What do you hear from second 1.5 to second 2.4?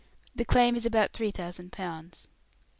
pounds."